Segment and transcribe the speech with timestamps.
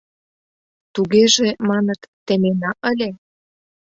[0.93, 3.09] —Тугеже, маныт, темена ыле.